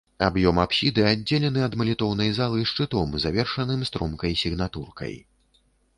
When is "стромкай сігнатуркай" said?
3.91-5.13